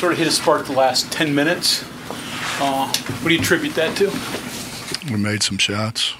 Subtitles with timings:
[0.00, 1.84] Sort of hit a spark the last 10 minutes.
[2.58, 5.12] Uh, what do you attribute that to?
[5.12, 6.14] We made some shots.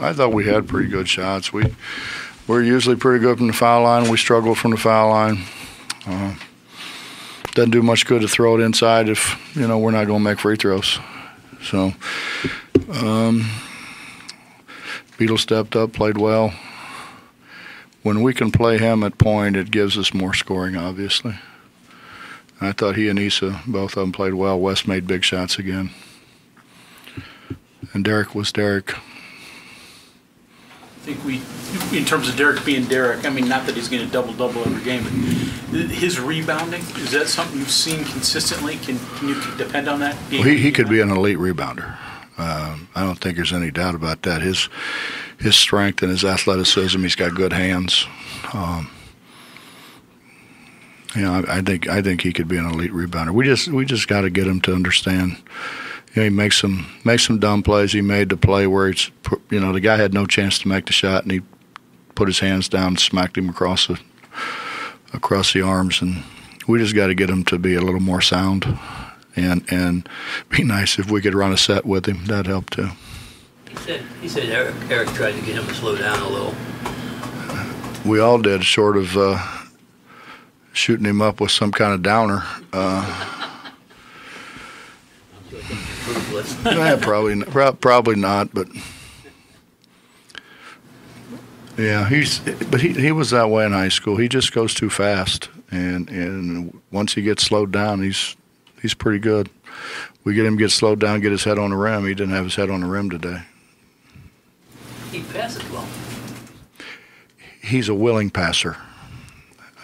[0.00, 1.52] I thought we had pretty good shots.
[1.52, 1.76] We
[2.48, 4.10] we're usually pretty good from the foul line.
[4.10, 5.44] We struggle from the foul line.
[6.04, 6.34] Uh,
[7.52, 10.30] doesn't do much good to throw it inside if you know we're not going to
[10.30, 10.98] make free throws.
[11.62, 11.92] So,
[12.94, 13.48] um,
[15.18, 16.52] Beetle stepped up, played well.
[18.02, 21.38] When we can play him at point, it gives us more scoring, obviously.
[22.60, 24.58] I thought he and Esa, both of them played well.
[24.58, 25.90] West made big shots again.
[27.92, 28.96] And Derek was Derek.
[28.96, 31.42] I think we,
[31.96, 34.62] in terms of Derek being Derek, I mean, not that he's going to double double
[34.62, 35.04] every game,
[35.70, 38.76] but his rebounding is that something you've seen consistently?
[38.76, 40.16] Can, can you depend on that?
[40.32, 41.98] Well, he, he could be an elite rebounder.
[42.38, 44.42] Um, I don't think there's any doubt about that.
[44.42, 44.68] His
[45.38, 47.00] his strength and his athleticism.
[47.02, 48.06] He's got good hands.
[48.52, 48.90] Um,
[51.22, 53.30] know, I, I, think I think he could be an elite rebounder.
[53.30, 55.36] We just we just got to get him to understand.
[56.14, 57.92] You know, he makes some makes some dumb plays.
[57.92, 59.10] He made the play where it's
[59.50, 61.42] you know the guy had no chance to make the shot, and he
[62.14, 64.00] put his hands down, and smacked him across the
[65.12, 66.22] across the arms, and
[66.66, 68.78] we just got to get him to be a little more sound,
[69.36, 70.08] and and
[70.48, 72.24] be nice if we could run a set with him.
[72.26, 72.90] That'd help too.
[73.68, 76.54] He said he said Eric Eric tried to get him to slow down a little.
[78.04, 79.16] We all did, short of.
[79.16, 79.63] Uh,
[80.74, 82.42] shooting him up with some kind of downer.
[82.72, 83.50] Uh,
[86.64, 87.42] yeah, probably
[87.80, 88.68] probably not, but
[91.78, 92.40] yeah, he's
[92.70, 94.16] but he he was that way in high school.
[94.16, 98.36] He just goes too fast, and and once he gets slowed down, he's
[98.82, 99.48] he's pretty good.
[100.24, 102.06] We get him get slowed down, get his head on the rim.
[102.06, 103.42] He didn't have his head on the rim today.
[105.10, 105.86] He passes well.
[107.62, 108.76] He's a willing passer.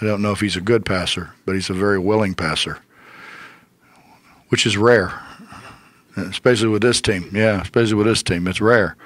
[0.00, 2.78] I don't know if he's a good passer, but he's a very willing passer,
[4.48, 5.12] which is rare,
[6.16, 7.28] especially with this team.
[7.32, 8.96] Yeah, especially with this team, it's rare.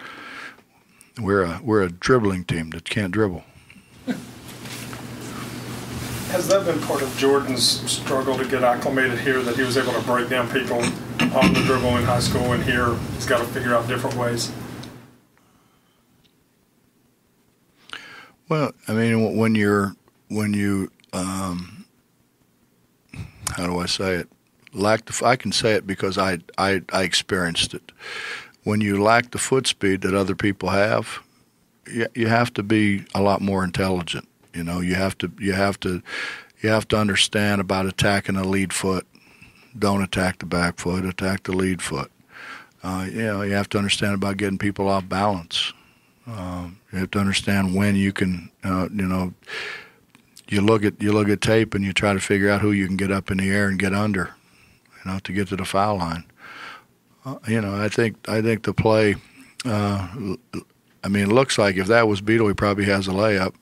[1.20, 3.42] We're a we're a dribbling team that can't dribble.
[6.28, 9.40] Has that been part of Jordan's struggle to get acclimated here?
[9.42, 10.78] That he was able to break down people
[11.36, 14.52] on the dribble in high school, and here he's got to figure out different ways.
[18.48, 19.94] Well, I mean, when you're
[20.28, 21.84] when you um,
[23.50, 24.28] how do I say it?
[24.72, 27.92] Lack the I can say it because I, I I experienced it.
[28.64, 31.20] When you lack the foot speed that other people have,
[31.86, 34.26] you, you have to be a lot more intelligent.
[34.52, 36.02] You know, you have to you have to
[36.60, 39.06] you have to understand about attacking a lead foot.
[39.78, 41.04] Don't attack the back foot.
[41.04, 42.10] Attack the lead foot.
[42.82, 45.72] Uh, you know, you have to understand about getting people off balance.
[46.26, 49.34] Um, you have to understand when you can, uh, you know,
[50.48, 52.86] you look at you look at tape and you try to figure out who you
[52.86, 54.34] can get up in the air and get under,
[55.04, 56.24] you know, to get to the foul line.
[57.24, 59.16] Uh, you know, I think I think the play.
[59.64, 60.36] Uh,
[61.02, 63.54] I mean, it looks like if that was Beetle, he probably has a layup,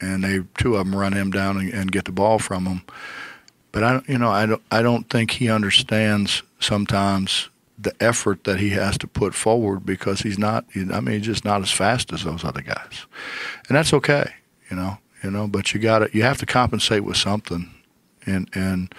[0.00, 2.82] and they two of them run him down and, and get the ball from him.
[3.72, 7.48] But I, you know, I don't, I don't think he understands sometimes
[7.78, 10.64] the effort that he has to put forward because he's not.
[10.76, 13.06] I mean, he's just not as fast as those other guys,
[13.68, 14.32] and that's okay.
[14.70, 15.46] You know, you know.
[15.46, 17.70] But you got to, you have to compensate with something,
[18.26, 18.94] and and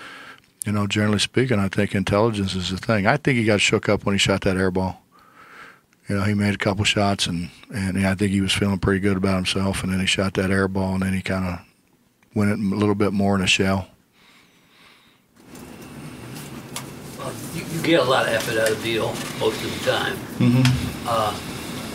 [0.66, 3.06] you know, generally speaking, I think intelligence is the thing.
[3.06, 5.02] I think he got shook up when he shot that air ball.
[6.08, 9.00] You know, he made a couple shots, and and I think he was feeling pretty
[9.00, 9.84] good about himself.
[9.84, 11.60] And then he shot that air ball, and then he kind of
[12.34, 13.88] went it a little bit more in a shell.
[17.18, 19.08] Well, you, you get a lot of effort out of Beal
[19.40, 20.16] most of the time.
[20.40, 21.08] Mm-hmm.
[21.08, 21.38] Uh,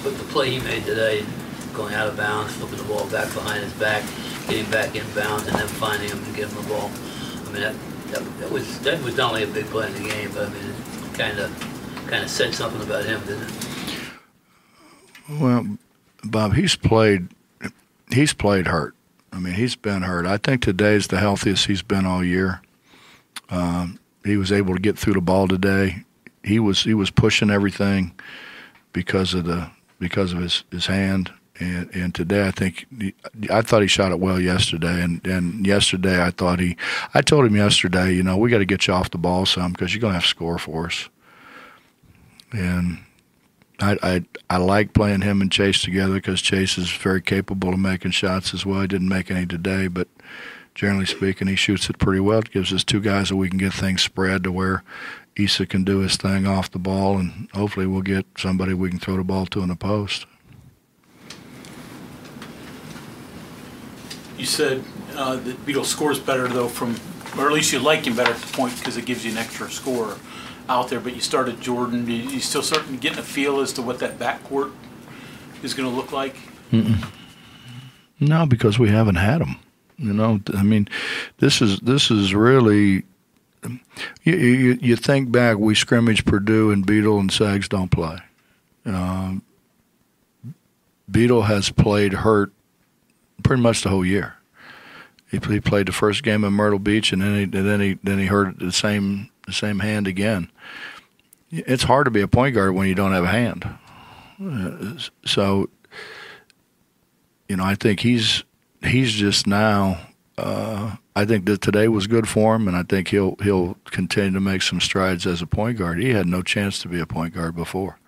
[0.03, 1.25] but the play he made today,
[1.79, 4.03] going out of bounds, flipping the ball back behind his back,
[4.49, 6.91] getting back in bounds, and then finding him and giving him the ball.
[6.91, 7.75] I mean, that,
[8.09, 10.53] that, that was that was not only a big play in the game, but I
[10.53, 13.55] mean, it kind of kind of said something about him, didn't it?
[15.41, 15.79] Well,
[16.25, 17.29] Bob, he's played.
[18.11, 18.95] He's played hurt.
[19.33, 20.27] I mean, he's been hurt.
[20.27, 22.61] I think today's the healthiest he's been all year.
[23.51, 26.05] Um, he was able to get through the ball today.
[26.43, 28.19] He was he was pushing everything
[28.93, 29.71] because of the
[30.01, 31.31] because of his, his hand.
[31.60, 32.87] And, and today I think
[33.50, 35.02] I thought he shot it well yesterday.
[35.02, 36.76] And, and yesterday I thought he
[37.14, 39.72] I told him yesterday, you know, we got to get you off the ball some
[39.72, 41.08] because you're to have to score for us.
[42.52, 42.99] And
[43.81, 47.78] I, I I like playing him and Chase together because Chase is very capable of
[47.78, 48.81] making shots as well.
[48.81, 50.08] He didn't make any today, but
[50.75, 52.38] generally speaking, he shoots it pretty well.
[52.38, 54.82] It gives us two guys that we can get things spread to where
[55.38, 58.99] Esa can do his thing off the ball, and hopefully we'll get somebody we can
[58.99, 60.26] throw the ball to in the post.
[64.38, 66.96] You said uh, that Beetle scores better though from,
[67.37, 69.38] or at least you like him better at the point because it gives you an
[69.38, 70.17] extra score
[70.69, 71.00] out there.
[71.00, 72.08] But you started Jordan.
[72.08, 74.73] You, still starting getting a feel as to what that backcourt
[75.62, 76.37] is going to look like.
[76.70, 77.05] Mm-mm.
[78.20, 79.56] No, because we haven't had him.
[79.99, 80.88] You know, I mean,
[81.38, 83.02] this is this is really.
[84.23, 88.19] You, you, you think back, we scrimmage Purdue and Beetle and Sags don't play.
[88.87, 89.43] Um,
[91.11, 92.52] Beetle has played hurt
[93.43, 94.35] pretty much the whole year.
[95.31, 97.99] He, he played the first game in Myrtle Beach, and then he and then he
[98.02, 100.50] then he hurt the same the same hand again.
[101.50, 103.69] It's hard to be a point guard when you don't have a hand.
[104.43, 105.70] Uh, so,
[107.49, 108.44] you know, I think he's
[108.82, 109.99] he's just now.
[110.37, 114.32] Uh, I think that today was good for him, and I think he'll he'll continue
[114.32, 115.99] to make some strides as a point guard.
[115.99, 117.99] He had no chance to be a point guard before.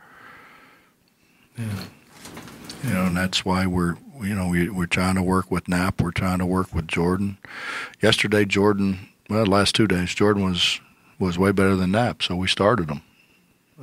[1.59, 1.85] Yeah.
[2.85, 6.01] You know, and that's why we're you know we we're trying to work with Knapp.
[6.01, 7.39] We're trying to work with Jordan.
[8.01, 9.09] Yesterday, Jordan.
[9.29, 10.81] Well, the last two days, Jordan was
[11.19, 13.03] was way better than Knapp, so we started him.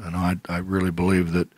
[0.01, 1.49] And I I really believe that.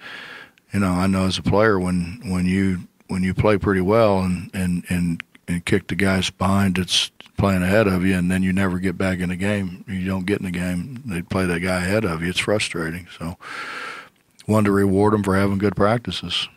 [0.71, 4.19] You know, I know as a player when when you when you play pretty well
[4.19, 8.43] and and and and kick the guys behind that's playing ahead of you, and then
[8.43, 9.83] you never get back in the game.
[9.87, 11.01] You don't get in the game.
[11.05, 12.29] They play that guy ahead of you.
[12.29, 13.07] It's frustrating.
[13.17, 13.37] So,
[14.47, 16.47] wanted to reward them for having good practices.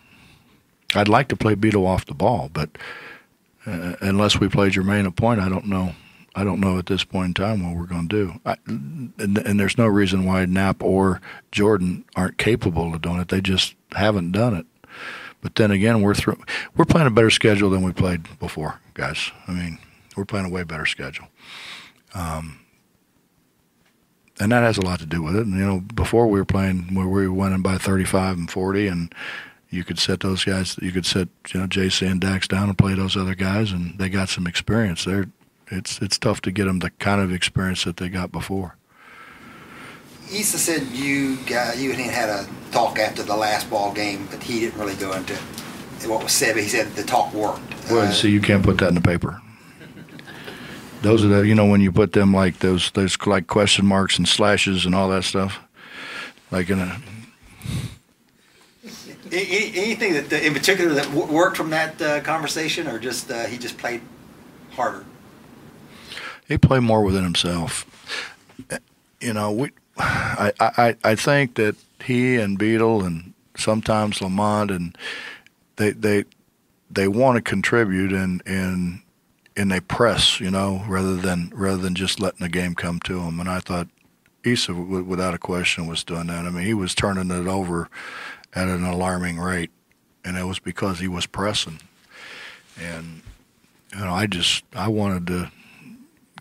[0.94, 2.71] I'd like to play Beetle off the ball, but
[3.67, 5.94] uh, unless we play Jermaine a point, I don't know.
[6.35, 8.41] I don't know at this point in time what we're going to do.
[8.47, 13.29] I, and, and there's no reason why Knapp or Jordan aren't capable of doing it.
[13.29, 14.67] They just haven't done it.
[15.43, 16.40] But then again, we're through,
[16.76, 19.31] we're playing a better schedule than we played before, guys.
[19.47, 19.78] I mean,
[20.16, 21.26] we're playing a way better schedule.
[22.14, 22.61] Um,
[24.40, 25.47] and that has a lot to do with it.
[25.47, 28.87] And, you know, before we were playing where we were winning by 35 and 40,
[28.87, 29.14] and
[29.73, 32.76] you could set those guys, you could set, you know, JC and Dax down and
[32.76, 35.05] play those other guys, and they got some experience.
[35.05, 35.26] They're,
[35.69, 38.76] it's, it's tough to get them the kind of experience that they got before.
[40.31, 41.37] Esa said you
[41.76, 44.95] you and he had a talk after the last ball game, but he didn't really
[44.95, 45.35] go into
[46.09, 46.55] what was said.
[46.55, 47.61] But he said the talk worked.
[47.91, 49.41] Well, Uh, see, you can't put that in the paper.
[51.02, 54.17] Those are the, you know, when you put them like those, those like question marks
[54.19, 55.59] and slashes and all that stuff,
[56.50, 57.00] like in a.
[59.33, 63.59] any- anything that in particular that worked from that uh, conversation, or just uh, he
[63.59, 64.03] just played
[64.73, 65.05] harder.
[66.47, 67.87] He played more within himself.
[69.21, 74.99] You know, we, I, I, I think that he and Beetle and sometimes Lamont and
[75.77, 76.25] they, they,
[76.91, 79.01] they want to contribute and and
[79.57, 83.21] and they press, you know, rather than rather than just letting the game come to
[83.21, 83.39] them.
[83.39, 83.89] And I thought
[84.45, 86.45] Esa, without a question, was doing that.
[86.45, 87.89] I mean, he was turning it over
[88.54, 89.71] at an alarming rate,
[90.25, 91.80] and it was because he was pressing.
[92.80, 93.23] And
[93.94, 95.50] you know, I just I wanted to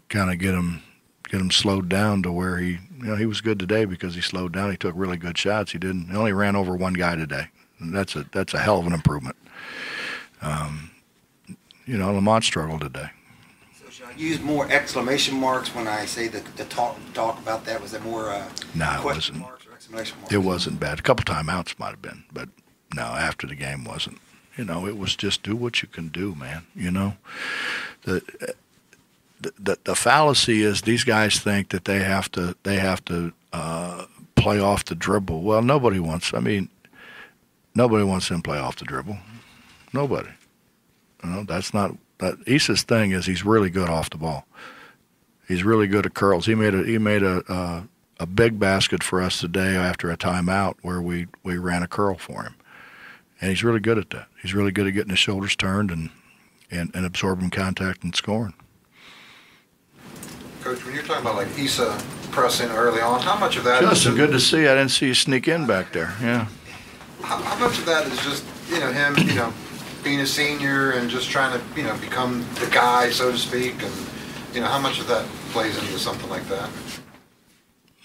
[0.09, 0.81] kind of get him
[1.29, 4.21] get him slowed down to where he, you know, he was good today because he
[4.21, 4.69] slowed down.
[4.71, 5.71] He took really good shots.
[5.71, 6.09] He didn't.
[6.09, 7.47] He only ran over one guy today.
[7.79, 9.35] And that's a that's a hell of an improvement.
[10.41, 10.91] Um,
[11.85, 13.09] you know, Lamont struggled today.
[13.83, 17.65] So should I use more exclamation marks when I say the, the talk talk about
[17.65, 17.81] that?
[17.81, 19.39] Was it more uh, No, it wasn't.
[19.39, 19.60] marks
[19.95, 20.33] exclamation?
[20.33, 20.99] It wasn't bad.
[20.99, 22.49] A couple timeouts might have been, but
[22.93, 24.19] no, after the game wasn't.
[24.57, 26.63] You know, it was just do what you can do, man.
[26.75, 27.15] You know,
[28.03, 28.21] the
[29.39, 34.05] the the, fallacy is these guys think that they have to they have to uh,
[34.35, 35.41] play off the dribble.
[35.41, 36.33] Well, nobody wants.
[36.33, 36.69] I mean,
[37.75, 39.17] nobody wants them to play off the dribble.
[39.93, 40.29] Nobody.
[41.23, 44.45] You know, that's not that Esa's thing is he's really good off the ball.
[45.47, 46.45] He's really good at curls.
[46.45, 47.81] He made a he made a uh,
[48.21, 52.15] a big basket for us today after a timeout where we we ran a curl
[52.15, 52.55] for him,
[53.41, 54.27] and he's really good at that.
[54.43, 56.11] He's really good at getting his shoulders turned and
[56.69, 58.53] and, and absorbing contact and scoring.
[60.61, 61.99] Coach, when you're talking about like Esa
[62.31, 64.67] pressing early on, how much of that is Justin, just- good to see.
[64.67, 66.13] I didn't see you sneak in back there.
[66.21, 66.47] Yeah.
[67.23, 69.51] How, how much of that is just you know him, you know,
[70.03, 73.81] being a senior and just trying to you know become the guy, so to speak,
[73.81, 73.91] and
[74.53, 76.69] you know how much of that plays into something like that?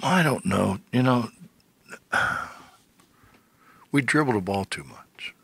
[0.06, 0.78] I don't know.
[0.92, 1.30] You know,
[3.92, 5.34] we dribble the ball too much.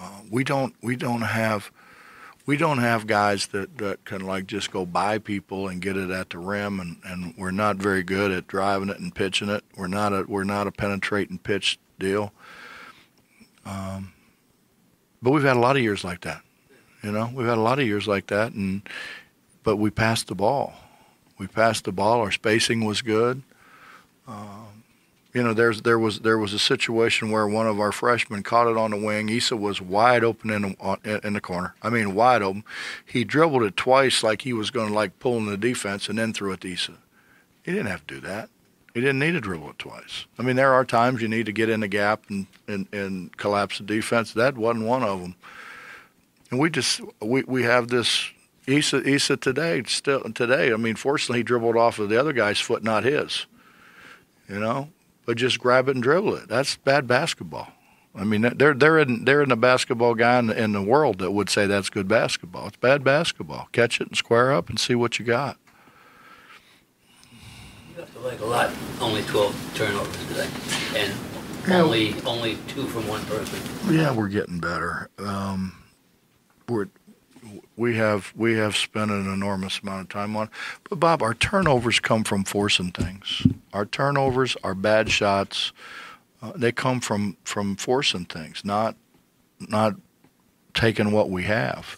[0.00, 0.74] Uh, we don't.
[0.82, 1.70] We don't have.
[2.46, 6.08] We don't have guys that, that can like just go by people and get it
[6.08, 9.64] at the rim, and, and we're not very good at driving it and pitching it.
[9.76, 12.32] We're not a we're not a penetrating pitch deal.
[13.66, 14.14] Um,
[15.20, 16.40] but we've had a lot of years like that.
[17.02, 18.80] You know, we've had a lot of years like that, and
[19.62, 20.72] but we passed the ball.
[21.36, 22.20] We passed the ball.
[22.20, 23.42] Our spacing was good.
[24.28, 24.84] Um,
[25.34, 28.68] you know, there's there was there was a situation where one of our freshmen caught
[28.68, 29.30] it on the wing.
[29.30, 31.74] Esa was wide open in the, in the corner.
[31.82, 32.64] I mean, wide open.
[33.04, 36.18] He dribbled it twice like he was going to like pull in the defense, and
[36.18, 36.94] then threw it to Esa.
[37.62, 38.48] He didn't have to do that.
[38.94, 40.24] He didn't need to dribble it twice.
[40.38, 43.36] I mean, there are times you need to get in the gap and, and, and
[43.36, 44.32] collapse the defense.
[44.32, 45.36] That wasn't one of them.
[46.50, 48.30] And we just we, we have this
[48.66, 50.72] Esa Esa today still today.
[50.72, 53.46] I mean, fortunately, he dribbled off of the other guy's foot, not his.
[54.48, 54.88] You know,
[55.26, 56.48] but just grab it and dribble it.
[56.48, 57.68] That's bad basketball.
[58.14, 61.18] I mean, they're they're in they're in the basketball guy in the, in the world
[61.18, 62.66] that would say that's good basketball.
[62.68, 63.68] It's bad basketball.
[63.72, 65.58] Catch it and square up and see what you got.
[67.94, 70.48] You have to like a lot, only 12 turnovers today,
[70.96, 71.12] and
[71.68, 71.82] Yeah.
[71.82, 73.58] only only two from one person.
[73.94, 75.10] Yeah, we're getting better.
[75.18, 75.74] Um,
[76.68, 76.86] we're
[77.78, 80.50] we have we have spent an enormous amount of time on,
[80.88, 83.46] but Bob, our turnovers come from forcing things.
[83.72, 85.72] Our turnovers, our bad shots,
[86.42, 88.96] uh, they come from from forcing things, not
[89.60, 89.94] not
[90.74, 91.96] taking what we have.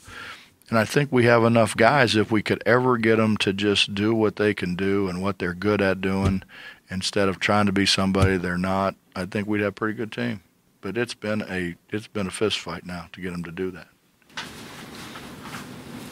[0.69, 3.93] And I think we have enough guys if we could ever get them to just
[3.93, 6.45] do what they can do and what they're good at doing,
[6.91, 8.95] instead of trying to be somebody they're not.
[9.17, 10.43] I think we'd have a pretty good team.
[10.81, 13.71] But it's been a it's been a fist fight now to get them to do
[13.73, 13.89] that.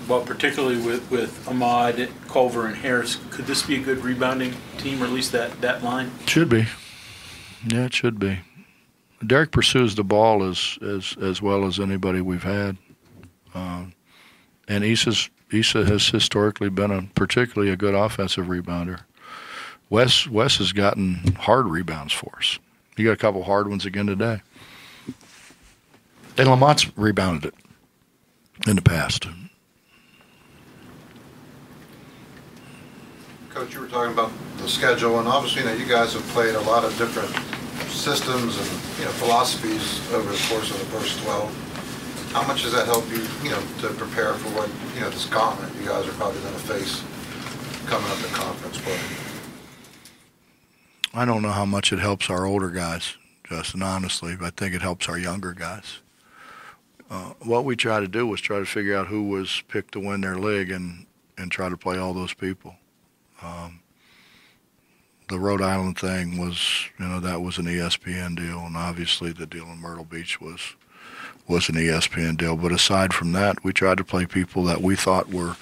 [0.09, 5.03] Well, particularly with, with Ahmad, Culver, and Harris, could this be a good rebounding team,
[5.03, 6.11] or at least that, that line?
[6.27, 6.67] Should be.
[7.67, 8.41] Yeah, it should be.
[9.27, 12.77] Derek pursues the ball as as as well as anybody we've had,
[13.53, 13.93] um,
[14.69, 19.01] and Esa's Esa has historically been a particularly a good offensive rebounder.
[19.91, 22.61] Wes Wes has gotten hard rebounds for us.
[22.97, 24.41] He got a couple hard ones again today.
[26.37, 29.27] And Lamont's rebounded it in the past.
[33.59, 36.55] Coach, you were talking about the schedule, and obviously, you know, you guys have played
[36.55, 37.29] a lot of different
[37.91, 42.31] systems and you know philosophies over the course of the first 12.
[42.33, 45.27] How much does that help you, you know, to prepare for what you know this
[45.27, 47.03] gauntlet you guys are probably going to face
[47.87, 48.97] coming up in conference play?
[51.13, 54.73] I don't know how much it helps our older guys, Justin, honestly, but I think
[54.73, 55.99] it helps our younger guys.
[57.11, 60.01] Uh, what we tried to do was try to figure out who was picked to
[60.01, 62.77] win their league and, and try to play all those people.
[63.43, 63.81] Um,
[65.29, 69.47] the Rhode Island thing was, you know, that was an ESPN deal, and obviously the
[69.47, 70.75] deal in Myrtle Beach was
[71.47, 72.57] was an ESPN deal.
[72.57, 75.57] But aside from that, we tried to play people that we thought were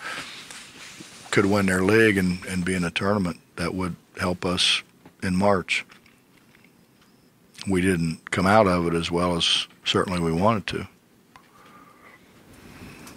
[1.30, 4.82] could win their league and, and be in a tournament that would help us
[5.22, 5.84] in March.
[7.68, 10.88] We didn't come out of it as well as certainly we wanted to.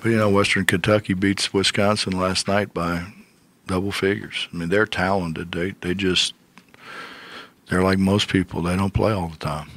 [0.01, 3.13] But you know, Western Kentucky beats Wisconsin last night by
[3.69, 4.49] double figures.
[4.51, 5.51] I mean, they're talented.
[5.51, 6.33] They they just
[7.69, 8.61] they're like most people.
[8.63, 9.69] They don't play all the time.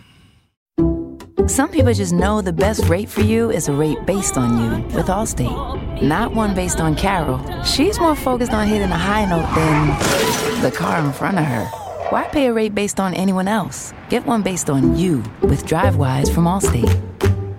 [1.46, 4.96] Some people just know the best rate for you is a rate based on you
[4.96, 7.40] with Allstate, not one based on Carol.
[7.64, 11.64] She's more focused on hitting a high note than the car in front of her.
[12.10, 13.92] Why pay a rate based on anyone else?
[14.08, 17.11] Get one based on you with DriveWise from Allstate.